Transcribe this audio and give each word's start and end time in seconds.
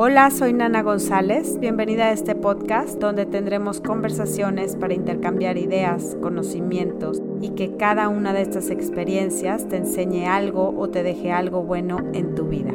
Hola, 0.00 0.30
soy 0.30 0.52
Nana 0.52 0.82
González. 0.82 1.58
Bienvenida 1.58 2.04
a 2.04 2.12
este 2.12 2.36
podcast 2.36 3.00
donde 3.00 3.26
tendremos 3.26 3.80
conversaciones 3.80 4.76
para 4.76 4.94
intercambiar 4.94 5.58
ideas, 5.58 6.16
conocimientos 6.22 7.20
y 7.40 7.56
que 7.56 7.76
cada 7.76 8.08
una 8.08 8.32
de 8.32 8.42
estas 8.42 8.70
experiencias 8.70 9.68
te 9.68 9.76
enseñe 9.76 10.28
algo 10.28 10.72
o 10.78 10.88
te 10.88 11.02
deje 11.02 11.32
algo 11.32 11.64
bueno 11.64 11.98
en 12.12 12.36
tu 12.36 12.46
vida. 12.46 12.74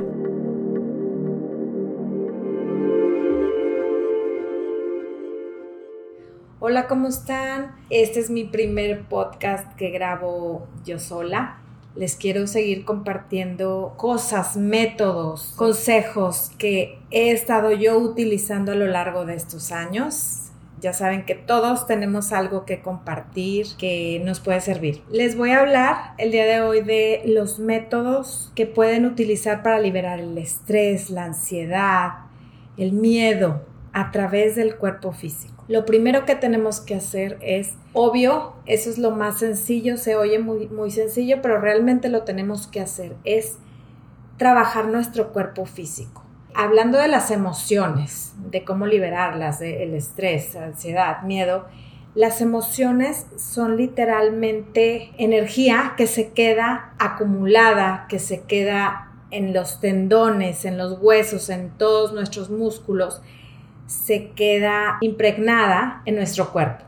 Hola, 6.60 6.88
¿cómo 6.90 7.08
están? 7.08 7.74
Este 7.90 8.20
es 8.20 8.30
mi 8.30 8.44
primer 8.44 9.08
podcast 9.08 9.74
que 9.78 9.92
grabo 9.92 10.68
yo 10.84 11.00
sola 11.00 11.63
les 11.96 12.16
quiero 12.16 12.48
seguir 12.48 12.86
compartiendo 12.86 13.94
cosas, 13.98 14.58
métodos, 14.58 15.54
consejos 15.56 16.52
que 16.58 17.00
he 17.12 17.32
estado 17.32 17.72
yo 17.72 17.98
utilizando 17.98 18.72
a 18.72 18.76
lo 18.76 18.88
largo 18.88 19.26
de 19.26 19.36
estos 19.36 19.72
años. 19.72 20.40
Ya 20.82 20.92
saben 20.92 21.26
que 21.26 21.36
todos 21.36 21.88
tenemos 21.88 22.34
algo 22.34 22.66
que 22.66 22.82
compartir 22.82 23.68
que 23.78 24.22
nos 24.26 24.42
puede 24.42 24.60
servir. 24.60 25.02
Les 25.10 25.38
voy 25.38 25.52
a 25.52 25.62
hablar 25.62 26.14
el 26.18 26.32
día 26.32 26.46
de 26.46 26.62
hoy 26.62 26.82
de 26.82 27.22
los 27.26 27.58
métodos 27.60 28.52
que 28.54 28.66
pueden 28.66 29.06
utilizar 29.06 29.64
para 29.64 29.80
liberar 29.80 30.20
el 30.20 30.38
estrés, 30.38 31.10
la 31.10 31.26
ansiedad, 31.26 32.26
el 32.76 32.92
miedo 32.92 33.66
a 33.94 34.12
través 34.12 34.56
del 34.56 34.76
cuerpo 34.76 35.14
físico. 35.14 35.53
Lo 35.68 35.86
primero 35.86 36.26
que 36.26 36.36
tenemos 36.36 36.82
que 36.82 36.96
hacer 36.96 37.38
es, 37.42 37.76
obvio, 37.94 38.54
eso 38.66 38.90
es 38.90 38.98
lo 38.98 39.12
más 39.12 39.40
sencillo, 39.40 39.98
se 39.98 40.16
oye 40.16 40.40
muy, 40.40 40.68
muy 40.68 40.92
sencillo, 40.92 41.42
pero 41.42 41.60
realmente 41.60 42.10
lo 42.10 42.24
tenemos 42.24 42.68
que 42.68 42.82
hacer, 42.82 43.16
es 43.24 43.58
trabajar 44.38 44.88
nuestro 44.88 45.32
cuerpo 45.32 45.66
físico. 45.66 46.24
Hablando 46.54 46.98
de 46.98 47.08
las 47.08 47.32
emociones, 47.32 48.34
de 48.52 48.66
cómo 48.66 48.86
liberarlas, 48.86 49.60
del 49.60 49.94
estrés, 49.94 50.56
ansiedad, 50.56 51.24
miedo, 51.24 51.66
las 52.14 52.42
emociones 52.42 53.26
son 53.38 53.78
literalmente 53.78 55.12
energía 55.18 55.94
que 55.98 56.08
se 56.08 56.32
queda 56.32 56.94
acumulada, 57.00 58.06
que 58.10 58.20
se 58.20 58.42
queda 58.42 59.12
en 59.32 59.54
los 59.54 59.80
tendones, 59.80 60.66
en 60.66 60.78
los 60.78 61.00
huesos, 61.02 61.50
en 61.50 61.72
todos 61.72 62.14
nuestros 62.14 62.52
músculos 62.52 63.22
se 63.94 64.32
queda 64.32 64.98
impregnada 65.02 66.02
en 66.06 66.16
nuestro 66.16 66.52
cuerpo. 66.52 66.84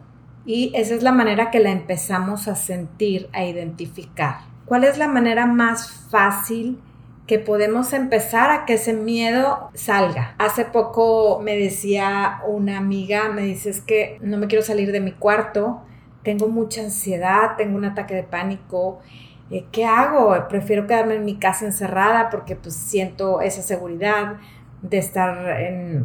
Y 0.45 0.72
esa 0.75 0.94
es 0.94 1.03
la 1.03 1.11
manera 1.11 1.50
que 1.50 1.59
la 1.59 1.72
empezamos 1.72 2.48
a 2.48 2.56
sentir, 2.56 3.30
a 3.34 3.45
identificar. 3.45 4.39
¿Cuál 4.66 4.84
es 4.84 4.98
la 4.98 5.08
manera 5.08 5.45
más 5.45 5.92
fácil 6.09 6.80
que 7.28 7.39
podemos 7.39 7.94
empezar 7.94 8.52
a 8.52 8.66
que 8.66 8.73
ese 8.73 8.94
miedo 8.94 9.70
salga? 9.73 10.36
Hace 10.38 10.66
poco 10.66 11.39
me 11.44 11.58
decía 11.58 12.42
una 12.48 12.78
amiga, 12.78 13.30
me 13.30 13.44
dice 13.44 13.70
es 13.70 13.81
que 13.81 14.20
no 14.22 14.38
me 14.38 14.48
quiero 14.48 14.64
salir 14.64 14.92
de 14.92 15.00
mi 15.00 15.11
cuarto, 15.11 15.81
tengo 16.23 16.48
mucha 16.48 16.81
ansiedad, 16.81 17.56
tengo 17.58 17.78
un 17.78 17.86
ataque 17.86 18.16
de 18.16 18.23
pánico. 18.23 19.00
Eh, 19.52 19.66
¿Qué 19.72 19.86
hago? 19.86 20.36
Prefiero 20.50 20.88
quedarme 20.88 21.16
en 21.16 21.26
mi 21.26 21.38
casa 21.38 21.66
encerrada 21.66 22.30
porque 22.30 22.56
pues 22.56 22.76
siento 22.76 23.42
esa 23.42 23.61
seguridad 23.61 24.38
de 24.89 24.97
estar 24.97 25.61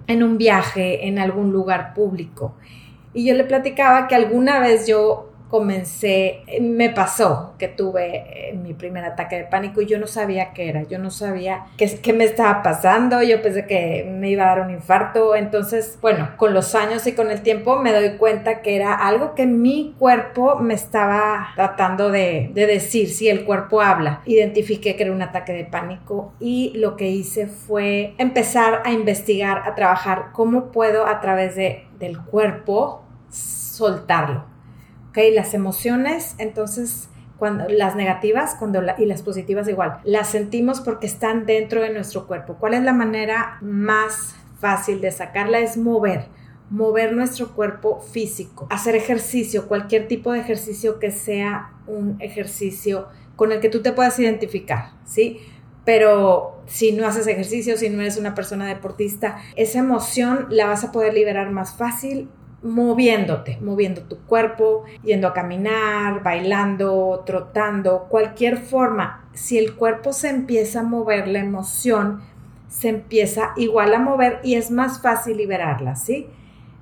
en, 0.06 0.22
un 0.22 0.38
viaje 0.38 1.06
en 1.06 1.18
algún 1.18 1.52
lugar 1.52 1.94
público. 1.94 2.54
Y 3.12 3.26
yo 3.26 3.34
le 3.34 3.44
platicaba 3.44 4.08
que 4.08 4.14
alguna 4.14 4.60
vez 4.60 4.86
yo 4.86 5.29
comencé, 5.50 6.44
me 6.60 6.90
pasó 6.90 7.54
que 7.58 7.66
tuve 7.68 8.50
eh, 8.50 8.54
mi 8.54 8.72
primer 8.72 9.04
ataque 9.04 9.36
de 9.36 9.44
pánico 9.44 9.82
y 9.82 9.86
yo 9.86 9.98
no 9.98 10.06
sabía 10.06 10.52
qué 10.52 10.68
era, 10.68 10.84
yo 10.84 10.98
no 10.98 11.10
sabía 11.10 11.66
qué, 11.76 11.98
qué, 12.00 12.12
me 12.12 12.24
estaba 12.24 12.62
pasando, 12.62 13.20
yo 13.22 13.42
pensé 13.42 13.66
que 13.66 14.08
me 14.08 14.30
iba 14.30 14.44
a 14.44 14.54
dar 14.54 14.66
un 14.66 14.70
infarto, 14.70 15.34
entonces, 15.34 15.98
bueno, 16.00 16.30
con 16.36 16.54
los 16.54 16.74
años 16.76 17.06
y 17.06 17.12
con 17.12 17.30
el 17.30 17.42
tiempo 17.42 17.76
me 17.76 17.92
doy 17.92 18.16
cuenta 18.16 18.62
que 18.62 18.76
era 18.76 18.94
algo 18.94 19.34
que 19.34 19.46
mi 19.46 19.94
cuerpo 19.98 20.56
me 20.56 20.74
estaba 20.74 21.48
tratando 21.56 22.10
de, 22.10 22.50
de 22.54 22.66
decir, 22.66 23.10
si 23.10 23.28
el 23.28 23.44
cuerpo 23.44 23.80
habla, 23.80 24.22
identifiqué 24.26 24.94
que 24.94 25.02
era 25.02 25.12
un 25.12 25.22
ataque 25.22 25.52
de 25.52 25.64
pánico 25.64 26.32
y 26.38 26.72
lo 26.76 26.96
que 26.96 27.10
hice 27.10 27.48
fue 27.48 28.14
empezar 28.18 28.82
a 28.84 28.92
investigar, 28.92 29.64
a 29.66 29.74
trabajar 29.74 30.26
cómo 30.32 30.70
puedo 30.70 31.06
a 31.06 31.20
través 31.20 31.56
de, 31.56 31.86
del 31.98 32.20
cuerpo 32.20 33.02
soltarlo 33.30 34.49
¿ok? 35.10 35.18
Las 35.32 35.54
emociones, 35.54 36.34
entonces, 36.38 37.08
cuando 37.38 37.68
las 37.68 37.96
negativas 37.96 38.54
cuando 38.58 38.82
y 38.98 39.06
las 39.06 39.22
positivas 39.22 39.68
igual, 39.68 40.00
las 40.04 40.30
sentimos 40.30 40.80
porque 40.80 41.06
están 41.06 41.46
dentro 41.46 41.82
de 41.82 41.90
nuestro 41.92 42.26
cuerpo. 42.26 42.56
¿Cuál 42.58 42.74
es 42.74 42.82
la 42.82 42.92
manera 42.92 43.58
más 43.60 44.34
fácil 44.58 45.00
de 45.00 45.10
sacarla? 45.10 45.60
Es 45.60 45.76
mover 45.76 46.26
mover 46.70 47.12
nuestro 47.12 47.52
cuerpo 47.52 48.00
físico, 48.00 48.68
hacer 48.70 48.94
ejercicio, 48.94 49.66
cualquier 49.66 50.06
tipo 50.06 50.32
de 50.32 50.38
ejercicio 50.38 51.00
que 51.00 51.10
sea 51.10 51.72
un 51.88 52.16
ejercicio 52.20 53.08
con 53.34 53.50
el 53.52 53.60
que 53.60 53.68
tú 53.68 53.82
te 53.82 53.92
puedas 53.92 54.18
identificar, 54.20 54.92
¿sí? 55.04 55.40
Pero 55.84 56.62
si 56.66 56.92
no 56.92 57.06
haces 57.06 57.26
ejercicio, 57.26 57.76
si 57.76 57.90
no 57.90 58.00
eres 58.00 58.16
una 58.16 58.34
persona 58.34 58.68
deportista, 58.68 59.38
esa 59.56 59.80
emoción 59.80 60.46
la 60.50 60.66
vas 60.66 60.84
a 60.84 60.92
poder 60.92 61.12
liberar 61.14 61.50
más 61.50 61.74
fácil 61.74 62.28
moviéndote, 62.62 63.58
moviendo 63.60 64.02
tu 64.02 64.18
cuerpo, 64.18 64.84
yendo 65.02 65.28
a 65.28 65.32
caminar, 65.32 66.22
bailando, 66.22 67.22
trotando, 67.24 68.06
cualquier 68.08 68.58
forma. 68.58 69.28
Si 69.32 69.58
el 69.58 69.74
cuerpo 69.74 70.12
se 70.12 70.28
empieza 70.28 70.80
a 70.80 70.84
mover, 70.84 71.28
la 71.28 71.38
emoción 71.38 72.22
se 72.68 72.88
empieza 72.88 73.52
igual 73.56 73.94
a 73.94 73.98
mover 73.98 74.40
y 74.44 74.54
es 74.54 74.70
más 74.70 75.02
fácil 75.02 75.36
liberarla, 75.38 75.96
¿sí? 75.96 76.28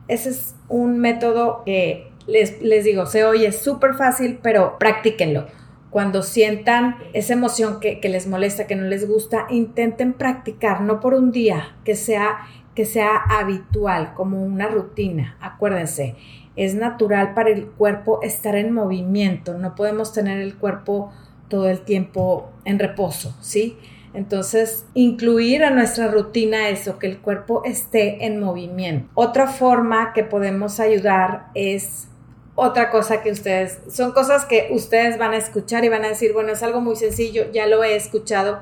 Ese 0.06 0.30
es 0.30 0.54
un 0.68 0.98
método 0.98 1.62
que 1.64 2.12
les, 2.26 2.60
les 2.62 2.84
digo, 2.84 3.06
se 3.06 3.24
oye 3.24 3.52
súper 3.52 3.94
fácil, 3.94 4.38
pero 4.42 4.76
practíquenlo. 4.78 5.46
Cuando 5.90 6.22
sientan 6.22 6.96
esa 7.14 7.32
emoción 7.32 7.80
que, 7.80 8.00
que 8.00 8.10
les 8.10 8.26
molesta, 8.26 8.66
que 8.66 8.76
no 8.76 8.84
les 8.84 9.08
gusta, 9.08 9.46
intenten 9.48 10.12
practicar, 10.12 10.82
no 10.82 11.00
por 11.00 11.14
un 11.14 11.32
día, 11.32 11.76
que 11.84 11.96
sea 11.96 12.40
que 12.78 12.84
sea 12.84 13.16
habitual, 13.16 14.14
como 14.14 14.40
una 14.40 14.68
rutina. 14.68 15.36
Acuérdense, 15.40 16.14
es 16.54 16.76
natural 16.76 17.34
para 17.34 17.50
el 17.50 17.66
cuerpo 17.66 18.20
estar 18.22 18.54
en 18.54 18.70
movimiento, 18.70 19.58
no 19.58 19.74
podemos 19.74 20.12
tener 20.12 20.38
el 20.38 20.54
cuerpo 20.54 21.12
todo 21.48 21.68
el 21.68 21.80
tiempo 21.80 22.52
en 22.64 22.78
reposo, 22.78 23.36
¿sí? 23.40 23.76
Entonces, 24.14 24.86
incluir 24.94 25.64
a 25.64 25.70
nuestra 25.70 26.06
rutina 26.06 26.68
eso, 26.68 27.00
que 27.00 27.08
el 27.08 27.18
cuerpo 27.18 27.62
esté 27.64 28.24
en 28.24 28.38
movimiento. 28.38 29.10
Otra 29.14 29.48
forma 29.48 30.12
que 30.12 30.22
podemos 30.22 30.78
ayudar 30.78 31.48
es 31.54 32.06
otra 32.54 32.90
cosa 32.92 33.22
que 33.22 33.32
ustedes, 33.32 33.80
son 33.90 34.12
cosas 34.12 34.44
que 34.44 34.68
ustedes 34.70 35.18
van 35.18 35.32
a 35.32 35.38
escuchar 35.38 35.84
y 35.84 35.88
van 35.88 36.04
a 36.04 36.10
decir, 36.10 36.32
bueno, 36.32 36.52
es 36.52 36.62
algo 36.62 36.80
muy 36.80 36.94
sencillo, 36.94 37.50
ya 37.52 37.66
lo 37.66 37.82
he 37.82 37.96
escuchado, 37.96 38.60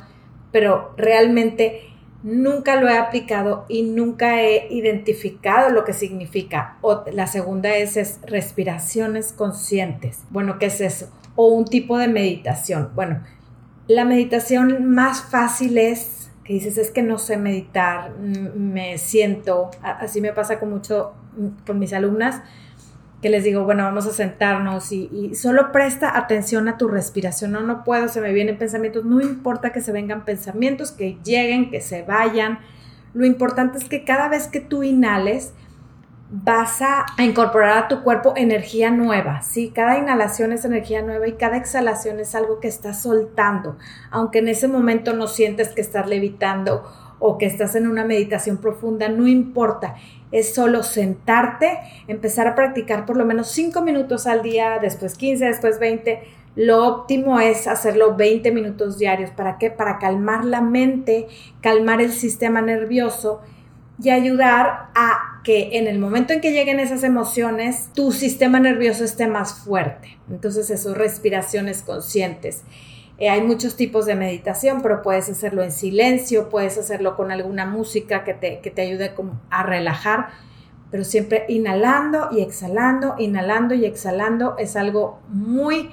pero 0.53 0.95
realmente 0.97 1.96
nunca 2.23 2.81
lo 2.81 2.89
he 2.89 2.99
aplicado 2.99 3.67
y 3.69 3.83
nunca 3.83 4.43
he 4.43 4.73
identificado 4.73 5.71
lo 5.71 5.85
que 5.85 5.93
significa. 5.93 6.77
O, 6.81 7.05
la 7.13 7.27
segunda 7.27 7.75
es, 7.77 7.97
es 7.97 8.21
respiraciones 8.27 9.33
conscientes. 9.33 10.21
Bueno, 10.31 10.59
¿qué 10.59 10.67
es 10.67 10.81
eso? 10.81 11.09
O 11.35 11.49
un 11.49 11.65
tipo 11.65 11.99
de 11.99 12.09
meditación. 12.09 12.91
Bueno, 12.95 13.23
la 13.89 14.05
meditación 14.05 14.87
más 14.87 15.23
fácil 15.23 15.79
es 15.79 16.31
que 16.47 16.53
dices, 16.53 16.79
es 16.79 16.91
que 16.91 17.03
no 17.03 17.19
sé 17.19 17.37
meditar, 17.37 18.17
me 18.19 18.99
siento, 18.99 19.71
así 19.83 20.21
me 20.21 20.33
pasa 20.33 20.61
con 20.61 20.71
mucho 20.71 21.13
con 21.67 21.79
mis 21.79 21.93
alumnas, 21.93 22.41
que 23.23 23.31
les 23.31 23.45
digo, 23.45 23.65
bueno, 23.65 23.85
vamos 23.85 24.07
a 24.07 24.13
sentarnos 24.13 24.93
y, 24.93 25.35
solo 25.35 25.73
presta 25.73 26.17
atención 26.17 26.69
a 26.69 26.77
tu 26.77 26.89
respiración. 26.89 27.53
No, 27.53 27.61
no 27.61 27.85
puedo, 27.85 28.09
se 28.09 28.21
me 28.21 28.33
vienen 28.33 28.59
pensamientos. 28.59 29.05
No 29.05 29.21
importa 29.21 29.73
que 29.73 29.81
se 29.81 29.93
vengan 29.93 30.25
pensamientos, 30.25 30.93
que 30.93 31.19
lleguen, 31.25 31.71
que 31.71 31.81
se 31.81 32.03
vayan. 32.03 32.59
Lo 33.15 33.25
importante 33.25 33.79
es 33.79 33.89
que 33.89 34.05
cada 34.05 34.29
vez 34.29 34.49
que 34.49 34.61
tú 34.61 34.83
inhales, 34.83 35.53
vas 36.31 36.83
a, 36.83 37.07
incorporar 37.19 37.79
a 37.79 37.89
tu 37.89 38.03
cuerpo 38.03 38.35
energía 38.37 38.91
nueva, 38.91 39.43
¿sí? 39.43 39.71
Cada 39.75 39.99
inhalación 39.99 40.53
es 40.53 40.65
energía 40.65 41.03
nueva 41.03 41.29
y 41.29 41.33
cada 41.33 41.57
exhalación 41.57 42.19
es 42.21 42.35
algo 42.35 42.59
que 42.59 42.69
estás 42.69 43.03
soltando, 43.03 43.79
aunque 44.11 44.41
en 44.41 44.49
ese 44.49 44.67
momento 44.67 45.13
no 45.13 45.29
sientes 45.29 45.69
que 45.69 45.81
estás 45.81 46.09
levitando 46.09 46.85
o 47.19 47.39
que 47.39 47.47
estás 47.47 47.75
en 47.75 47.87
una 47.87 48.05
meditación 48.05 48.59
profunda, 48.59 49.09
no 49.09 49.27
importa 49.27 49.97
es 50.33 50.55
solo 50.55 50.83
sentarte, 50.83 51.79
empezar 52.09 52.47
a 52.47 52.55
practicar 52.55 53.07
por 53.07 53.17
lo 53.17 53.25
menos 53.25 53.49
5 53.51 53.81
minutos 53.83 54.27
al 54.27 54.43
día, 54.43 54.79
después 54.81 55.15
15, 55.15 55.47
después 55.47 55.79
20. 55.79 56.23
Lo 56.57 56.87
óptimo 56.87 57.39
es 57.39 57.67
hacerlo 57.67 58.17
20 58.17 58.51
minutos 58.51 58.99
diarios. 58.99 59.31
¿Para 59.31 59.59
qué? 59.59 59.71
Para 59.71 59.99
calmar 59.99 60.45
la 60.45 60.61
mente, 60.61 61.29
calmar 61.61 62.01
el 62.01 62.13
sistema 62.13 62.61
nervioso 62.61 63.41
y 64.03 64.11
ayudar 64.11 64.89
a 64.95 65.41
que 65.45 65.79
en 65.79 65.87
el 65.87 65.99
momento 65.99 66.33
en 66.33 66.41
que 66.41 66.53
lleguen 66.53 66.81
esas 66.81 67.05
emociones, 67.05 67.91
tu 67.95 68.11
sistema 68.11 68.59
nervioso 68.59 69.05
esté 69.05 69.29
más 69.29 69.55
fuerte. 69.55 70.19
Entonces, 70.29 70.71
eso, 70.71 70.93
respiraciones 70.93 71.83
conscientes. 71.83 72.65
Eh, 73.19 73.31
hay 73.31 73.43
muchos 73.43 73.77
tipos 73.77 74.05
de 74.07 74.15
meditación, 74.15 74.83
pero 74.83 75.03
puedes 75.03 75.29
hacerlo 75.29 75.63
en 75.63 75.73
silencio, 75.73 76.49
puedes 76.49 76.77
hacerlo 76.77 77.17
con 77.17 77.31
alguna 77.31 77.65
música 77.65 78.25
que 78.25 78.35
te, 78.35 78.61
que 78.61 78.71
te 78.71 78.83
ayude 78.83 79.15
a 79.51 79.63
relajar, 79.63 80.29
pero 80.91 81.03
siempre 81.03 81.47
inhalando 81.49 82.29
y 82.31 82.43
exhalando, 82.43 83.15
inhalando 83.19 83.75
y 83.75 83.87
exhalando 83.87 84.57
es 84.59 84.77
algo 84.77 85.21
muy, 85.29 85.91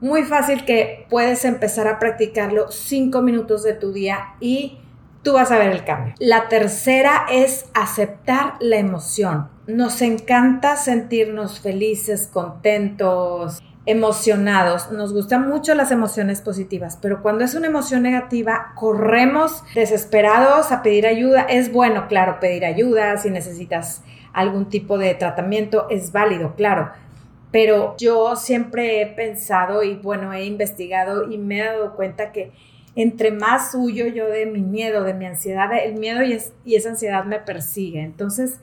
muy 0.00 0.22
fácil 0.22 0.64
que 0.64 1.06
puedes 1.10 1.44
empezar 1.44 1.88
a 1.88 1.98
practicarlo 1.98 2.70
cinco 2.70 3.20
minutos 3.20 3.64
de 3.64 3.74
tu 3.74 3.92
día 3.92 4.34
y 4.38 4.78
tú 5.22 5.32
vas 5.34 5.50
a 5.50 5.58
ver 5.58 5.72
el 5.72 5.84
cambio. 5.84 6.14
La 6.20 6.48
tercera 6.48 7.26
es 7.30 7.66
aceptar 7.74 8.54
la 8.60 8.76
emoción. 8.76 9.48
Nos 9.66 10.02
encanta 10.02 10.76
sentirnos 10.76 11.60
felices, 11.60 12.28
contentos, 12.32 13.60
emocionados. 13.84 14.92
Nos 14.92 15.12
gustan 15.12 15.48
mucho 15.48 15.74
las 15.74 15.90
emociones 15.90 16.40
positivas, 16.40 16.98
pero 17.00 17.22
cuando 17.22 17.44
es 17.44 17.54
una 17.54 17.66
emoción 17.66 18.02
negativa, 18.02 18.72
corremos 18.76 19.64
desesperados 19.74 20.70
a 20.70 20.82
pedir 20.82 21.06
ayuda. 21.06 21.42
Es 21.42 21.72
bueno, 21.72 22.06
claro, 22.08 22.38
pedir 22.40 22.64
ayuda 22.64 23.16
si 23.16 23.30
necesitas 23.30 24.02
algún 24.32 24.68
tipo 24.68 24.98
de 24.98 25.14
tratamiento, 25.14 25.88
es 25.90 26.12
válido, 26.12 26.54
claro. 26.54 26.90
Pero 27.50 27.96
yo 27.98 28.34
siempre 28.36 29.02
he 29.02 29.06
pensado 29.06 29.82
y 29.82 29.96
bueno, 29.96 30.32
he 30.32 30.44
investigado 30.46 31.30
y 31.30 31.36
me 31.36 31.58
he 31.58 31.64
dado 31.64 31.94
cuenta 31.94 32.32
que 32.32 32.52
entre 32.94 33.30
más 33.30 33.74
huyo 33.74 34.06
yo 34.06 34.26
de 34.28 34.46
mi 34.46 34.60
miedo, 34.60 35.02
de 35.02 35.14
mi 35.14 35.26
ansiedad, 35.26 35.70
el 35.72 35.94
miedo 35.94 36.22
y, 36.22 36.38
y 36.64 36.76
esa 36.76 36.90
ansiedad 36.90 37.24
me 37.24 37.40
persigue. 37.40 38.02
Entonces, 38.02 38.60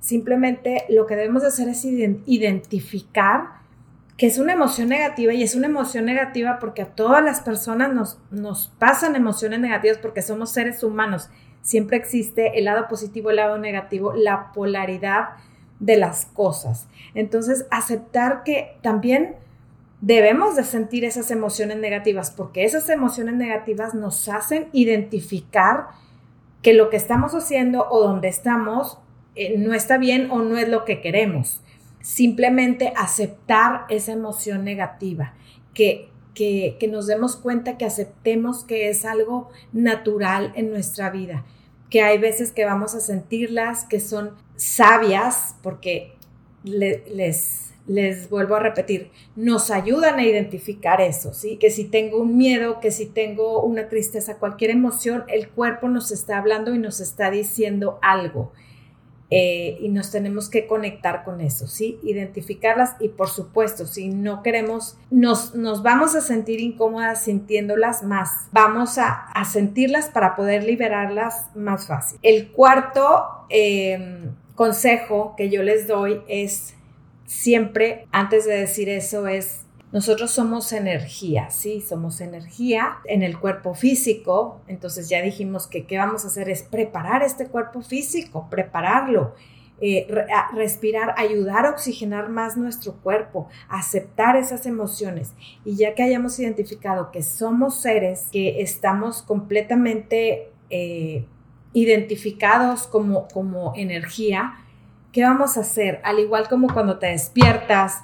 simplemente 0.00 0.84
lo 0.88 1.06
que 1.06 1.14
debemos 1.14 1.44
hacer 1.44 1.68
es 1.68 1.84
identificar 1.84 3.61
que 4.16 4.26
es 4.26 4.38
una 4.38 4.52
emoción 4.52 4.88
negativa 4.88 5.32
y 5.32 5.42
es 5.42 5.54
una 5.54 5.66
emoción 5.66 6.04
negativa 6.04 6.58
porque 6.58 6.82
a 6.82 6.94
todas 6.94 7.24
las 7.24 7.40
personas 7.40 7.92
nos, 7.92 8.18
nos 8.30 8.68
pasan 8.78 9.16
emociones 9.16 9.60
negativas 9.60 9.98
porque 9.98 10.22
somos 10.22 10.50
seres 10.52 10.82
humanos. 10.82 11.30
Siempre 11.62 11.96
existe 11.96 12.58
el 12.58 12.66
lado 12.66 12.88
positivo, 12.88 13.30
el 13.30 13.36
lado 13.36 13.58
negativo, 13.58 14.12
la 14.14 14.52
polaridad 14.52 15.30
de 15.80 15.96
las 15.96 16.26
cosas. 16.26 16.86
Entonces, 17.14 17.66
aceptar 17.70 18.42
que 18.44 18.76
también 18.82 19.36
debemos 20.00 20.56
de 20.56 20.64
sentir 20.64 21.04
esas 21.04 21.30
emociones 21.30 21.78
negativas 21.78 22.30
porque 22.30 22.64
esas 22.64 22.88
emociones 22.88 23.34
negativas 23.34 23.94
nos 23.94 24.28
hacen 24.28 24.68
identificar 24.72 25.86
que 26.60 26.74
lo 26.74 26.90
que 26.90 26.96
estamos 26.96 27.34
haciendo 27.34 27.88
o 27.88 28.00
donde 28.02 28.28
estamos 28.28 28.98
eh, 29.34 29.56
no 29.58 29.74
está 29.74 29.98
bien 29.98 30.30
o 30.30 30.40
no 30.40 30.58
es 30.58 30.68
lo 30.68 30.84
que 30.84 31.00
queremos. 31.00 31.62
Simplemente 32.02 32.92
aceptar 32.96 33.86
esa 33.88 34.12
emoción 34.12 34.64
negativa, 34.64 35.34
que, 35.72 36.10
que, 36.34 36.76
que 36.78 36.88
nos 36.88 37.06
demos 37.06 37.36
cuenta 37.36 37.78
que 37.78 37.84
aceptemos 37.84 38.64
que 38.64 38.90
es 38.90 39.04
algo 39.04 39.48
natural 39.72 40.52
en 40.54 40.70
nuestra 40.70 41.10
vida, 41.10 41.44
que 41.88 42.02
hay 42.02 42.18
veces 42.18 42.52
que 42.52 42.64
vamos 42.64 42.94
a 42.94 43.00
sentirlas, 43.00 43.84
que 43.84 44.00
son 44.00 44.32
sabias, 44.56 45.56
porque 45.62 46.12
les 46.64 47.72
les 47.86 48.30
vuelvo 48.30 48.54
a 48.54 48.60
repetir, 48.60 49.10
nos 49.34 49.70
ayudan 49.70 50.18
a 50.18 50.24
identificar 50.24 51.00
eso, 51.00 51.32
¿sí? 51.34 51.56
Que 51.56 51.70
si 51.70 51.84
tengo 51.84 52.18
un 52.18 52.36
miedo, 52.36 52.80
que 52.80 52.90
si 52.90 53.06
tengo 53.06 53.62
una 53.62 53.88
tristeza, 53.88 54.38
cualquier 54.38 54.70
emoción, 54.70 55.24
el 55.28 55.48
cuerpo 55.48 55.88
nos 55.88 56.12
está 56.12 56.38
hablando 56.38 56.74
y 56.74 56.78
nos 56.78 57.00
está 57.00 57.30
diciendo 57.30 57.98
algo. 58.02 58.52
Eh, 59.34 59.78
y 59.80 59.88
nos 59.88 60.10
tenemos 60.10 60.50
que 60.50 60.66
conectar 60.66 61.24
con 61.24 61.40
eso, 61.40 61.66
¿sí? 61.66 61.98
Identificarlas 62.02 62.96
y 63.00 63.08
por 63.08 63.30
supuesto, 63.30 63.86
si 63.86 64.08
no 64.08 64.42
queremos, 64.42 64.98
nos, 65.10 65.54
nos 65.54 65.82
vamos 65.82 66.14
a 66.14 66.20
sentir 66.20 66.60
incómodas 66.60 67.24
sintiéndolas 67.24 68.02
más, 68.02 68.48
vamos 68.52 68.98
a, 68.98 69.30
sentirlas 69.50 70.10
para 70.10 70.36
poder 70.36 70.64
liberarlas 70.64 71.48
más 71.54 71.86
fácil. 71.86 72.18
El 72.22 72.52
cuarto 72.52 73.24
em, 73.48 74.34
consejo 74.54 75.32
que 75.34 75.48
yo 75.48 75.62
les 75.62 75.86
doy 75.86 76.20
es 76.28 76.74
siempre 77.24 78.06
antes 78.12 78.44
de 78.44 78.58
decir 78.58 78.90
eso 78.90 79.26
es 79.28 79.62
nosotros 79.92 80.30
somos 80.30 80.72
energía, 80.72 81.50
sí, 81.50 81.82
somos 81.82 82.22
energía 82.22 82.96
en 83.04 83.22
el 83.22 83.38
cuerpo 83.38 83.74
físico. 83.74 84.62
Entonces 84.66 85.10
ya 85.10 85.20
dijimos 85.20 85.66
que 85.66 85.86
qué 85.86 85.98
vamos 85.98 86.24
a 86.24 86.28
hacer 86.28 86.48
es 86.48 86.62
preparar 86.62 87.22
este 87.22 87.46
cuerpo 87.48 87.82
físico, 87.82 88.48
prepararlo, 88.48 89.34
eh, 89.82 90.06
respirar, 90.54 91.14
ayudar 91.18 91.66
a 91.66 91.70
oxigenar 91.70 92.30
más 92.30 92.56
nuestro 92.56 92.94
cuerpo, 93.02 93.48
aceptar 93.68 94.36
esas 94.36 94.64
emociones. 94.64 95.34
Y 95.62 95.76
ya 95.76 95.94
que 95.94 96.02
hayamos 96.02 96.38
identificado 96.38 97.10
que 97.10 97.22
somos 97.22 97.78
seres 97.78 98.28
que 98.32 98.62
estamos 98.62 99.20
completamente 99.20 100.52
eh, 100.70 101.26
identificados 101.74 102.86
como, 102.86 103.28
como 103.28 103.74
energía, 103.76 104.54
¿Qué 105.12 105.22
vamos 105.22 105.58
a 105.58 105.60
hacer? 105.60 106.00
Al 106.04 106.18
igual 106.20 106.48
como 106.48 106.72
cuando 106.72 106.98
te 106.98 107.08
despiertas, 107.08 108.02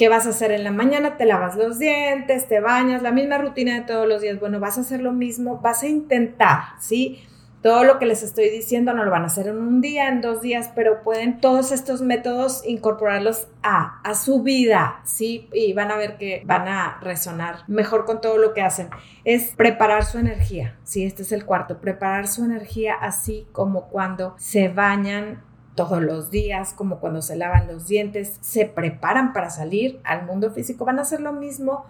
¿qué 0.00 0.08
vas 0.08 0.24
a 0.24 0.30
hacer 0.30 0.50
en 0.50 0.64
la 0.64 0.70
mañana? 0.70 1.18
Te 1.18 1.26
lavas 1.26 1.56
los 1.56 1.78
dientes, 1.78 2.48
te 2.48 2.60
bañas, 2.60 3.02
la 3.02 3.12
misma 3.12 3.36
rutina 3.36 3.74
de 3.74 3.82
todos 3.82 4.08
los 4.08 4.22
días. 4.22 4.40
Bueno, 4.40 4.58
vas 4.58 4.78
a 4.78 4.80
hacer 4.80 5.02
lo 5.02 5.12
mismo, 5.12 5.58
vas 5.58 5.82
a 5.82 5.88
intentar, 5.88 6.60
¿sí? 6.80 7.22
Todo 7.60 7.84
lo 7.84 7.98
que 7.98 8.06
les 8.06 8.22
estoy 8.22 8.48
diciendo 8.48 8.94
no 8.94 9.04
lo 9.04 9.10
van 9.10 9.24
a 9.24 9.26
hacer 9.26 9.48
en 9.48 9.58
un 9.58 9.82
día, 9.82 10.08
en 10.08 10.22
dos 10.22 10.40
días, 10.40 10.70
pero 10.74 11.02
pueden 11.02 11.42
todos 11.42 11.70
estos 11.70 12.00
métodos 12.00 12.62
incorporarlos 12.64 13.48
a, 13.62 14.00
a 14.02 14.14
su 14.14 14.42
vida, 14.42 15.02
¿sí? 15.04 15.50
Y 15.52 15.74
van 15.74 15.90
a 15.90 15.98
ver 15.98 16.16
que 16.16 16.44
van 16.46 16.66
a 16.66 16.98
resonar 17.02 17.56
mejor 17.66 18.06
con 18.06 18.22
todo 18.22 18.38
lo 18.38 18.54
que 18.54 18.62
hacen. 18.62 18.88
Es 19.26 19.54
preparar 19.54 20.06
su 20.06 20.16
energía, 20.16 20.78
¿sí? 20.82 21.04
Este 21.04 21.24
es 21.24 21.32
el 21.32 21.44
cuarto, 21.44 21.78
preparar 21.78 22.26
su 22.26 22.42
energía 22.42 22.94
así 22.94 23.46
como 23.52 23.90
cuando 23.90 24.34
se 24.38 24.68
bañan 24.68 25.42
todos 25.80 26.02
los 26.02 26.30
días, 26.30 26.74
como 26.74 27.00
cuando 27.00 27.22
se 27.22 27.36
lavan 27.36 27.66
los 27.66 27.88
dientes, 27.88 28.36
se 28.42 28.66
preparan 28.66 29.32
para 29.32 29.48
salir 29.48 29.98
al 30.04 30.26
mundo 30.26 30.50
físico, 30.50 30.84
van 30.84 30.98
a 30.98 31.02
hacer 31.02 31.22
lo 31.22 31.32
mismo 31.32 31.86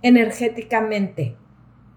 energéticamente. 0.00 1.36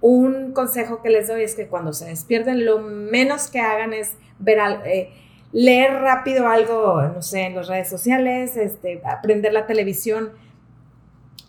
Un 0.01 0.51
consejo 0.51 1.01
que 1.01 1.09
les 1.09 1.29
doy 1.29 1.43
es 1.43 1.55
que 1.55 1.67
cuando 1.67 1.93
se 1.93 2.07
despierten, 2.07 2.65
lo 2.65 2.79
menos 2.79 3.47
que 3.47 3.61
hagan 3.61 3.93
es 3.93 4.17
ver, 4.39 4.59
eh, 4.83 5.11
leer 5.53 6.01
rápido 6.01 6.49
algo, 6.49 7.01
no 7.01 7.21
sé, 7.21 7.43
en 7.43 7.55
las 7.55 7.69
redes 7.69 7.87
sociales, 7.87 8.57
este, 8.57 9.01
aprender 9.05 9.53
la 9.53 9.67
televisión, 9.67 10.31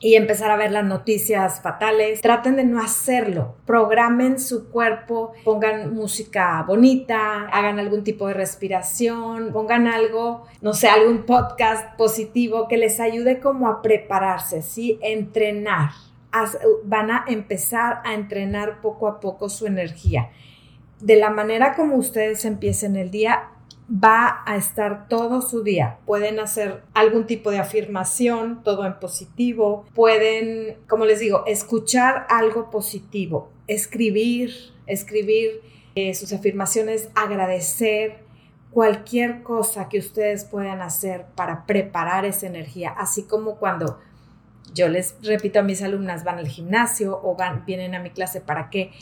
y 0.02 0.16
empezar 0.16 0.50
a 0.50 0.56
ver 0.56 0.72
las 0.72 0.84
noticias 0.84 1.60
fatales. 1.60 2.20
Traten 2.20 2.56
de 2.56 2.64
no 2.64 2.82
hacerlo. 2.82 3.54
Programen 3.64 4.40
su 4.40 4.68
cuerpo, 4.68 5.32
pongan 5.44 5.94
música 5.94 6.64
bonita, 6.66 7.46
hagan 7.52 7.78
algún 7.78 8.02
tipo 8.02 8.26
de 8.26 8.34
respiración, 8.34 9.52
pongan 9.52 9.86
algo, 9.86 10.44
no 10.60 10.74
sé, 10.74 10.88
algún 10.88 11.24
podcast 11.24 11.96
positivo 11.96 12.66
que 12.66 12.78
les 12.78 12.98
ayude 12.98 13.38
como 13.38 13.68
a 13.68 13.80
prepararse, 13.80 14.62
¿sí? 14.62 14.98
Entrenar. 15.02 15.90
van 16.84 17.10
a 17.12 17.24
empezar 17.28 18.00
a 18.04 18.14
entrenar 18.14 18.80
poco 18.80 19.06
a 19.06 19.20
poco 19.20 19.48
su 19.48 19.66
energía. 19.66 20.30
De 20.98 21.16
la 21.16 21.30
manera 21.30 21.74
como 21.74 21.96
ustedes 21.96 22.44
empiecen 22.44 22.96
el 22.96 23.10
día, 23.10 23.51
va 23.92 24.42
a 24.46 24.56
estar 24.56 25.08
todo 25.08 25.42
su 25.42 25.62
día. 25.62 25.98
Pueden 26.06 26.40
hacer 26.40 26.82
algún 26.94 27.26
tipo 27.26 27.50
de 27.50 27.58
afirmación, 27.58 28.62
todo 28.62 28.86
en 28.86 28.98
positivo. 28.98 29.84
Pueden, 29.94 30.78
como 30.88 31.04
les 31.04 31.20
digo, 31.20 31.44
escuchar 31.46 32.26
algo 32.30 32.70
positivo, 32.70 33.50
escribir, 33.66 34.54
escribir 34.86 35.60
eh, 35.94 36.14
sus 36.14 36.32
afirmaciones, 36.32 37.10
agradecer 37.14 38.22
cualquier 38.70 39.42
cosa 39.42 39.90
que 39.90 39.98
ustedes 39.98 40.44
puedan 40.44 40.80
hacer 40.80 41.26
para 41.34 41.66
preparar 41.66 42.24
esa 42.24 42.46
energía, 42.46 42.90
así 42.90 43.24
como 43.24 43.56
cuando 43.56 43.98
yo 44.72 44.88
les 44.88 45.14
repito 45.22 45.58
a 45.58 45.62
mis 45.62 45.82
alumnas 45.82 46.24
van 46.24 46.38
al 46.38 46.48
gimnasio 46.48 47.20
o 47.22 47.36
van 47.36 47.66
vienen 47.66 47.94
a 47.94 48.00
mi 48.00 48.08
clase 48.08 48.40
para 48.40 48.70
qué 48.70 48.92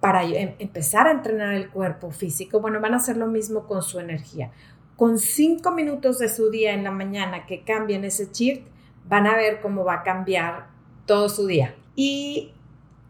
para 0.00 0.24
em, 0.24 0.54
empezar 0.58 1.06
a 1.06 1.12
entrenar 1.12 1.54
el 1.54 1.70
cuerpo 1.70 2.10
físico, 2.10 2.60
bueno, 2.60 2.80
van 2.80 2.94
a 2.94 2.96
hacer 2.96 3.16
lo 3.16 3.26
mismo 3.26 3.66
con 3.66 3.82
su 3.82 4.00
energía. 4.00 4.50
Con 4.96 5.18
cinco 5.18 5.70
minutos 5.70 6.18
de 6.18 6.28
su 6.28 6.50
día 6.50 6.72
en 6.72 6.84
la 6.84 6.90
mañana 6.90 7.46
que 7.46 7.62
cambien 7.62 8.04
ese 8.04 8.30
chip, 8.30 8.66
van 9.08 9.26
a 9.26 9.36
ver 9.36 9.60
cómo 9.60 9.84
va 9.84 9.94
a 9.94 10.02
cambiar 10.02 10.68
todo 11.06 11.28
su 11.28 11.46
día. 11.46 11.74
Y 11.96 12.52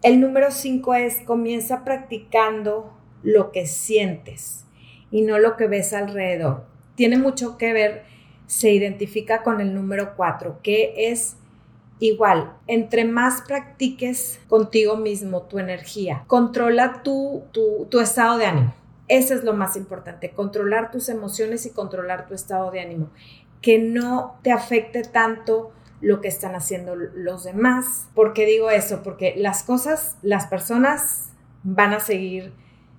el 0.02 0.20
número 0.20 0.50
cinco 0.50 0.94
es 0.94 1.20
comienza 1.22 1.84
practicando 1.84 2.92
lo 3.22 3.52
que 3.52 3.66
sientes 3.66 4.64
y 5.10 5.22
no 5.22 5.38
lo 5.38 5.56
que 5.56 5.66
ves 5.66 5.92
alrededor. 5.92 6.64
Tiene 6.94 7.18
mucho 7.18 7.58
que 7.58 7.72
ver, 7.72 8.04
se 8.46 8.72
identifica 8.72 9.42
con 9.42 9.60
el 9.60 9.74
número 9.74 10.14
cuatro, 10.16 10.60
que 10.62 11.10
es 11.10 11.36
Igual, 12.00 12.56
entre 12.66 13.04
más 13.04 13.42
practiques 13.42 14.40
contigo 14.48 14.96
mismo 14.96 15.42
tu 15.42 15.58
energía, 15.58 16.24
controla 16.26 17.02
tu, 17.02 17.44
tu, 17.52 18.00
estado 18.00 18.38
de 18.38 18.46
ánimo. 18.46 18.74
Eso 19.06 19.34
es 19.34 19.44
lo 19.44 19.52
más 19.52 19.76
importante, 19.76 20.30
controlar 20.30 20.90
tus 20.90 21.10
emociones 21.10 21.66
y 21.66 21.70
controlar 21.70 22.26
tu 22.26 22.32
estado 22.32 22.70
de 22.70 22.80
ánimo. 22.80 23.10
Que 23.60 23.78
no 23.78 24.38
te 24.42 24.50
afecte 24.50 25.02
tanto 25.02 25.72
lo 26.00 26.22
que 26.22 26.28
están 26.28 26.54
haciendo 26.54 26.96
los 26.96 27.44
demás. 27.44 28.08
¿Por 28.14 28.32
qué 28.32 28.46
digo 28.46 28.70
eso? 28.70 29.02
Porque 29.02 29.34
las 29.36 29.62
cosas, 29.62 30.16
las 30.22 30.46
personas 30.46 31.32
van 31.64 31.92
a 31.92 32.00
seguir 32.00 32.54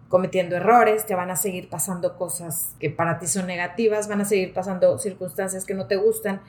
cometiendo 0.10 0.58
errores, 0.58 1.08
te 1.08 1.16
van 1.16 1.32
a 1.32 1.38
seguir 1.38 1.70
pasando 1.70 2.18
cosas 2.18 2.76
que 2.80 2.92
para 2.92 3.18
ti 3.18 3.26
son 3.26 3.48
negativas, 3.48 4.08
van 4.08 4.22
a 4.22 4.26
seguir 4.26 4.54
pasando 4.54 5.00
circunstancias 5.00 5.66
que 5.66 5.74
no 5.74 5.88
te 5.88 5.96
gustan. 5.96 6.42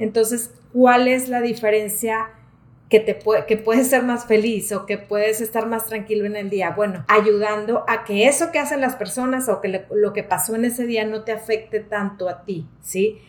Entonces, 0.00 0.52
¿cuál 0.72 1.06
es 1.06 1.28
la 1.28 1.42
diferencia 1.42 2.30
que 2.88 2.98
te 2.98 3.14
puede, 3.14 3.46
que 3.46 3.56
puedes 3.56 3.88
ser 3.88 4.02
más 4.02 4.24
feliz 4.24 4.72
o 4.72 4.86
que 4.86 4.98
puedes 4.98 5.40
estar 5.40 5.68
más 5.68 5.84
tranquilo 5.84 6.24
en 6.24 6.34
el 6.36 6.50
día? 6.50 6.70
Bueno, 6.70 7.04
ayudando 7.06 7.84
a 7.86 8.02
que 8.04 8.26
eso 8.26 8.50
que 8.50 8.58
hacen 8.58 8.80
las 8.80 8.96
personas 8.96 9.48
o 9.48 9.60
que 9.60 9.86
lo 9.92 10.12
que 10.12 10.24
pasó 10.24 10.56
en 10.56 10.64
ese 10.64 10.86
día 10.86 11.04
no 11.04 11.22
te 11.22 11.32
afecte 11.32 11.80
tanto 11.80 12.28
a 12.28 12.44
ti, 12.44 12.66
¿sí? 12.80 13.20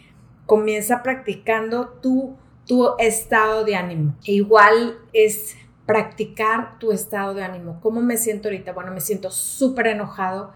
Comienza 0.45 1.03
practicando 1.03 1.89
tu, 2.01 2.37
tu 2.65 2.97
estado 2.97 3.65
de 3.65 3.75
ánimo. 3.75 4.15
E 4.25 4.31
igual 4.31 4.97
es 5.13 5.57
practicar 5.85 6.79
tu 6.79 6.93
estado 6.93 7.33
de 7.33 7.43
ánimo. 7.43 7.79
¿Cómo 7.81 8.01
me 8.01 8.15
siento 8.15 8.47
ahorita? 8.47 8.71
Bueno, 8.71 8.91
me 8.91 9.01
siento 9.01 9.29
súper 9.29 9.87
enojado. 9.87 10.53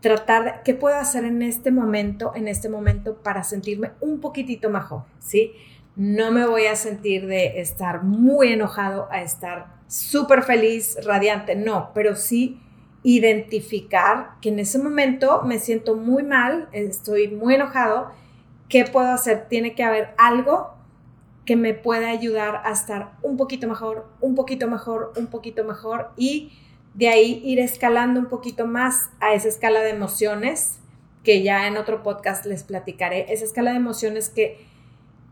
Tratar 0.00 0.44
de, 0.44 0.52
¿qué 0.64 0.74
puedo 0.74 0.96
hacer 0.96 1.24
en 1.24 1.42
este 1.42 1.70
momento, 1.70 2.32
en 2.34 2.48
este 2.48 2.68
momento 2.68 3.16
para 3.16 3.42
sentirme 3.42 3.92
un 4.00 4.20
poquitito 4.20 4.70
mejor? 4.70 5.02
¿Sí? 5.18 5.52
No 5.96 6.30
me 6.30 6.46
voy 6.46 6.66
a 6.66 6.76
sentir 6.76 7.26
de 7.26 7.60
estar 7.60 8.04
muy 8.04 8.52
enojado 8.52 9.08
a 9.10 9.22
estar 9.22 9.78
súper 9.88 10.42
feliz, 10.42 10.96
radiante, 11.04 11.56
no, 11.56 11.90
pero 11.94 12.14
sí 12.14 12.60
identificar 13.02 14.32
que 14.40 14.50
en 14.50 14.58
ese 14.58 14.78
momento 14.78 15.42
me 15.44 15.58
siento 15.58 15.96
muy 15.96 16.22
mal, 16.22 16.68
estoy 16.72 17.28
muy 17.28 17.54
enojado, 17.54 18.10
¿qué 18.68 18.84
puedo 18.84 19.08
hacer? 19.08 19.46
Tiene 19.48 19.74
que 19.74 19.82
haber 19.82 20.14
algo 20.18 20.74
que 21.44 21.56
me 21.56 21.72
puede 21.72 22.06
ayudar 22.06 22.60
a 22.64 22.72
estar 22.72 23.12
un 23.22 23.36
poquito 23.38 23.66
mejor, 23.66 24.06
un 24.20 24.34
poquito 24.34 24.68
mejor, 24.68 25.12
un 25.16 25.28
poquito 25.28 25.64
mejor 25.64 26.10
y 26.16 26.52
de 26.98 27.08
ahí 27.08 27.40
ir 27.44 27.60
escalando 27.60 28.18
un 28.18 28.26
poquito 28.26 28.66
más 28.66 29.10
a 29.20 29.32
esa 29.32 29.46
escala 29.46 29.80
de 29.82 29.90
emociones 29.90 30.80
que 31.22 31.44
ya 31.44 31.68
en 31.68 31.76
otro 31.76 32.02
podcast 32.02 32.44
les 32.44 32.64
platicaré, 32.64 33.32
esa 33.32 33.44
escala 33.44 33.70
de 33.70 33.76
emociones 33.76 34.30
que, 34.30 34.66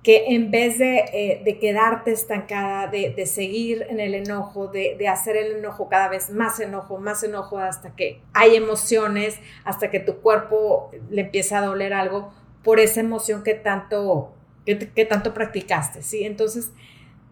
que 0.05 0.27
en 0.29 0.53
vez 0.53 0.79
de, 0.79 0.99
eh, 1.13 1.59
quedarte 1.61 2.13
estancada, 2.13 2.87
de, 2.87 3.27
seguir 3.27 3.85
en 3.91 3.99
el 3.99 4.15
enojo, 4.15 4.69
de, 4.69 4.95
de, 4.97 5.09
hacer 5.09 5.37
el 5.37 5.57
enojo 5.57 5.89
cada 5.89 6.09
vez 6.09 6.31
más 6.31 6.61
enojo, 6.61 6.99
más 6.99 7.25
enojo 7.25 7.59
hasta 7.59 7.97
que 7.97 8.21
hay 8.33 8.55
emociones, 8.55 9.41
hasta 9.65 9.91
que 9.91 9.99
tu 9.99 10.21
cuerpo 10.21 10.93
le 11.11 11.23
empieza 11.23 11.59
a 11.59 11.67
doler 11.67 11.95
algo 11.95 12.33
por 12.63 12.79
esa 12.79 13.01
emoción 13.01 13.43
que 13.43 13.55
tanto 13.55 14.37
¿Qué, 14.67 15.05
tanto 15.05 15.33
practicaste? 15.33 16.03
¿sí? 16.03 16.25
Entonces, 16.25 16.73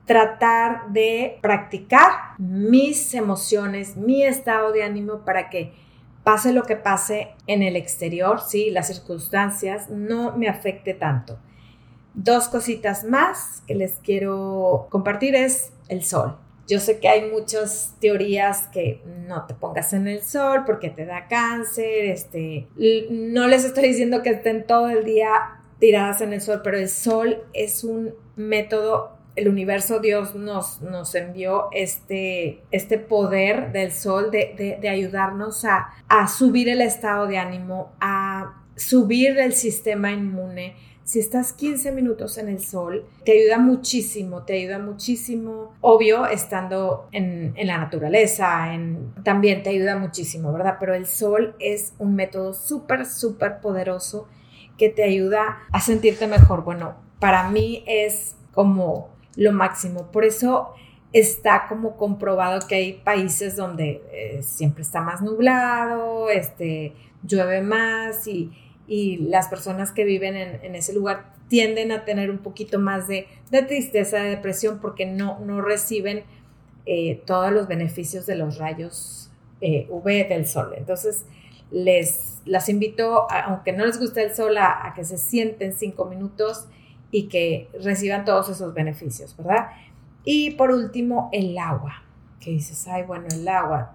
tratar 0.06 0.90
de 0.90 1.38
practicar 1.40 2.12
mis 2.38 3.14
emociones, 3.14 3.96
mi 3.96 4.22
estado 4.22 4.72
de 4.72 4.82
ánimo 4.82 5.24
para 5.24 5.50
que 5.50 5.72
pase 6.24 6.52
lo 6.52 6.62
que 6.64 6.76
pase 6.76 7.28
en 7.46 7.62
el 7.62 7.76
exterior, 7.76 8.40
¿sí? 8.40 8.70
las 8.70 8.88
circunstancias, 8.88 9.90
no 9.90 10.36
me 10.36 10.48
afecte 10.48 10.94
tanto. 10.94 11.38
Dos 12.14 12.48
cositas 12.48 13.04
más 13.04 13.62
que 13.66 13.74
les 13.74 13.98
quiero 13.98 14.88
compartir 14.90 15.34
es 15.34 15.72
el 15.88 16.04
sol. 16.04 16.38
Yo 16.66 16.80
sé 16.80 16.98
que 16.98 17.08
hay 17.08 17.30
muchas 17.30 17.94
teorías 18.00 18.68
que 18.68 19.02
no 19.26 19.44
te 19.44 19.52
pongas 19.52 19.92
en 19.92 20.06
el 20.06 20.22
sol 20.22 20.62
porque 20.64 20.88
te 20.88 21.04
da 21.04 21.28
cáncer, 21.28 22.06
este, 22.06 22.68
no 23.10 23.48
les 23.48 23.64
estoy 23.64 23.88
diciendo 23.88 24.22
que 24.22 24.30
estén 24.30 24.66
todo 24.66 24.88
el 24.88 25.04
día 25.04 25.60
tiradas 25.78 26.22
en 26.22 26.32
el 26.32 26.40
sol, 26.40 26.62
pero 26.64 26.78
el 26.78 26.88
sol 26.88 27.42
es 27.52 27.84
un 27.84 28.14
método, 28.36 29.13
el 29.36 29.48
universo 29.48 29.98
Dios 29.98 30.34
nos, 30.34 30.80
nos 30.80 31.14
envió 31.14 31.68
este, 31.72 32.62
este 32.70 32.98
poder 32.98 33.72
del 33.72 33.92
sol 33.92 34.30
de, 34.30 34.78
ayudarnos 34.88 35.64
a, 35.64 35.88
a 36.08 36.28
subir 36.28 36.68
el 36.68 36.80
estado 36.80 37.26
de 37.26 37.38
ánimo, 37.38 37.92
a 38.00 38.62
subir 38.76 39.38
el 39.38 39.52
sistema 39.52 40.12
inmune. 40.12 40.76
Si 41.02 41.18
estás 41.18 41.52
15 41.52 41.92
minutos 41.92 42.38
en 42.38 42.48
el 42.48 42.60
sol, 42.60 43.04
te 43.24 43.32
ayuda 43.32 43.58
muchísimo, 43.58 44.44
te 44.44 44.54
ayuda 44.54 44.78
muchísimo. 44.78 45.74
Obvio, 45.82 46.26
estando 46.26 47.08
en, 47.12 47.52
en, 47.56 47.66
la 47.66 47.76
naturaleza, 47.76 48.68
también 49.22 49.62
te 49.62 49.70
ayuda 49.70 49.98
muchísimo, 49.98 50.50
¿verdad? 50.52 50.76
Pero 50.80 50.94
el 50.94 51.06
sol 51.06 51.56
es 51.58 51.92
un 51.98 52.14
método 52.14 52.54
súper, 52.54 53.04
súper 53.04 53.60
poderoso 53.60 54.28
que 54.78 54.88
te 54.88 55.02
ayuda 55.02 55.58
a 55.72 55.80
sentirte 55.80 56.26
mejor. 56.26 56.64
Bueno, 56.64 56.94
para 57.18 57.50
mí 57.50 57.84
es 57.86 58.36
como 58.52 59.13
lo 59.36 59.52
máximo. 59.52 60.10
Por 60.10 60.24
eso 60.24 60.74
está 61.12 61.66
como 61.68 61.96
comprobado 61.96 62.66
que 62.66 62.74
hay 62.74 62.92
países 62.94 63.56
donde 63.56 64.02
eh, 64.12 64.42
siempre 64.42 64.82
está 64.82 65.00
más 65.00 65.22
nublado, 65.22 66.28
este, 66.28 66.92
llueve 67.22 67.62
más 67.62 68.26
y, 68.26 68.52
las 68.86 69.48
personas 69.48 69.92
que 69.92 70.04
viven 70.04 70.36
en, 70.36 70.74
ese 70.74 70.92
lugar 70.92 71.32
tienden 71.48 71.90
a 71.90 72.04
tener 72.04 72.30
un 72.30 72.36
poquito 72.36 72.78
más 72.78 73.08
de, 73.08 73.26
tristeza, 73.66 74.18
de 74.18 74.28
depresión, 74.28 74.78
porque 74.78 75.06
no, 75.06 75.40
no 75.40 75.62
reciben 75.62 76.24
eh, 76.84 77.22
todos 77.24 77.50
los 77.50 77.66
beneficios 77.66 78.26
de 78.26 78.36
los 78.36 78.58
rayos 78.58 79.30
eh, 79.62 79.86
UV 79.88 80.28
del 80.28 80.46
sol. 80.46 80.74
Entonces, 80.76 81.24
les 81.70 82.34
las 82.44 82.68
invito, 82.68 83.26
aunque 83.30 83.72
no 83.72 83.86
les 83.86 83.98
guste 83.98 84.22
el 84.22 84.34
sol, 84.34 84.56
a, 84.58 84.92
que 84.94 85.04
se 85.04 85.16
sienten 85.16 85.72
cinco 85.72 86.04
minutos 86.04 86.66
y 87.14 87.28
que 87.28 87.68
reciban 87.80 88.24
todos 88.24 88.48
esos 88.48 88.74
beneficios, 88.74 89.36
¿verdad? 89.36 89.68
Y 90.24 90.50
por 90.56 90.72
último, 90.72 91.28
el 91.32 91.56
agua, 91.56 92.02
que 92.40 92.50
dices, 92.50 92.88
ay, 92.88 93.04
bueno, 93.04 93.26
el 93.32 93.46
agua. 93.46 93.92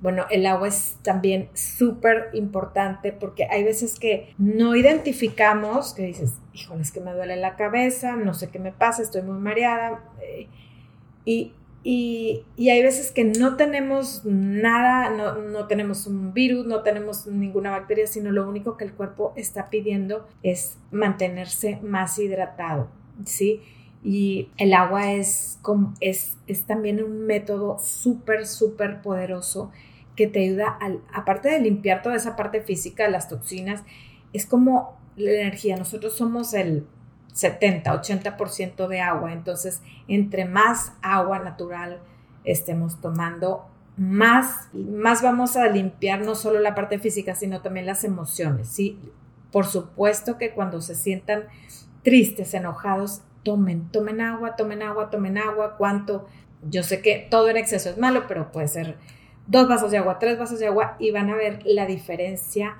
Bueno, 0.00 0.24
el 0.28 0.44
agua 0.44 0.66
es 0.66 0.96
también 1.02 1.48
súper 1.54 2.30
importante 2.32 3.12
porque 3.12 3.44
hay 3.44 3.62
veces 3.62 3.96
que 3.96 4.34
no 4.38 4.74
identificamos, 4.74 5.94
que 5.94 6.02
dices, 6.02 6.34
híjole, 6.52 6.82
es 6.82 6.90
que 6.90 7.00
me 7.00 7.12
duele 7.12 7.36
la 7.36 7.54
cabeza, 7.54 8.16
no 8.16 8.34
sé 8.34 8.48
qué 8.50 8.58
me 8.58 8.72
pasa, 8.72 9.02
estoy 9.02 9.22
muy 9.22 9.38
mareada. 9.38 10.02
Eh, 10.20 10.48
y 11.88 12.70
hay 12.70 12.82
veces 12.82 13.12
que 13.12 13.22
no 13.22 13.54
tenemos 13.54 14.22
nada, 14.24 15.08
no, 15.08 15.68
tenemos 15.68 16.08
un 16.08 16.34
virus, 16.34 16.66
no 16.66 16.82
tenemos 16.82 17.28
ninguna 17.28 17.70
bacteria, 17.70 18.08
sino 18.08 18.32
lo 18.32 18.48
único 18.48 18.76
que 18.76 18.82
el 18.82 18.92
cuerpo 18.92 19.32
está 19.36 19.70
pidiendo 19.70 20.26
es 20.42 20.78
mantenerse 20.90 21.78
más 21.82 22.18
hidratado, 22.18 22.88
¿sí? 23.24 23.60
Y 24.02 24.48
el 24.56 24.74
agua 24.74 25.12
es, 25.12 25.60
es, 26.00 26.36
es 26.48 26.64
también 26.64 27.00
un 27.04 27.24
método 27.24 27.78
súper, 27.78 28.48
súper 28.48 29.00
poderoso 29.00 29.70
que 30.16 30.26
te 30.26 30.40
ayuda, 30.40 30.76
al, 30.80 31.02
aparte 31.14 31.50
de 31.50 31.60
limpiar 31.60 32.02
toda 32.02 32.16
esa 32.16 32.34
parte 32.34 32.62
física, 32.62 33.08
las 33.08 33.28
toxinas, 33.28 33.84
es 34.32 34.44
como 34.44 34.98
la 35.16 35.30
energía. 35.30 35.76
Nosotros 35.76 36.16
somos 36.16 36.52
el 36.52 36.84
70, 37.36 37.92
80% 37.92 38.88
de 38.88 39.00
agua. 39.02 39.34
Entonces, 39.34 39.82
entre 40.08 40.46
más 40.46 40.94
agua 41.02 41.38
natural 41.38 42.00
estemos 42.44 42.98
tomando, 43.02 43.66
más, 43.98 44.70
más 44.72 45.20
vamos 45.20 45.54
a 45.56 45.68
limpiar 45.68 46.22
no 46.22 46.34
solo 46.34 46.60
la 46.60 46.74
parte 46.74 46.98
física, 46.98 47.34
sino 47.34 47.60
también 47.60 47.84
las 47.84 48.04
emociones. 48.04 48.68
¿sí? 48.68 48.98
Por 49.52 49.66
supuesto 49.66 50.38
que 50.38 50.52
cuando 50.52 50.80
se 50.80 50.94
sientan 50.94 51.44
tristes, 52.02 52.54
enojados, 52.54 53.20
tomen, 53.42 53.90
tomen 53.90 54.22
agua, 54.22 54.56
tomen 54.56 54.82
agua, 54.82 55.10
tomen 55.10 55.36
agua. 55.36 55.76
¿Cuánto? 55.76 56.26
Yo 56.62 56.82
sé 56.82 57.02
que 57.02 57.26
todo 57.30 57.50
en 57.50 57.58
exceso 57.58 57.90
es 57.90 57.98
malo, 57.98 58.24
pero 58.26 58.50
puede 58.50 58.68
ser 58.68 58.96
dos 59.46 59.68
vasos 59.68 59.90
de 59.90 59.98
agua, 59.98 60.18
tres 60.18 60.38
vasos 60.38 60.58
de 60.58 60.68
agua 60.68 60.96
y 60.98 61.10
van 61.10 61.28
a 61.28 61.36
ver 61.36 61.60
la 61.66 61.84
diferencia 61.84 62.78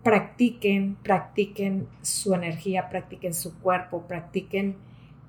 practiquen, 0.05 0.97
practiquen 1.01 1.88
su 2.03 2.35
energía, 2.35 2.89
practiquen 2.89 3.33
su 3.33 3.57
cuerpo, 3.57 4.03
practiquen 4.03 4.77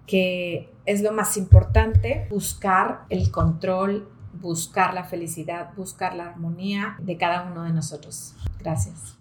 que 0.06 0.71
es 0.85 1.00
lo 1.00 1.12
más 1.12 1.38
importante, 1.38 2.26
buscar 2.28 3.06
el 3.09 3.30
control, 3.30 4.06
buscar 4.35 4.92
la 4.92 5.04
felicidad, 5.04 5.73
buscar 5.75 6.14
la 6.14 6.26
armonía 6.26 6.97
de 7.00 7.16
cada 7.16 7.50
uno 7.50 7.62
de 7.62 7.73
nosotros. 7.73 8.35
Gracias. 8.61 9.16